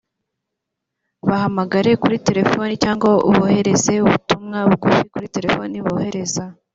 [1.27, 3.07] bahamagara kuri telefoni cyangwa
[3.37, 6.43] bohereza ubutumwa bugufi kuri telefoni bohereza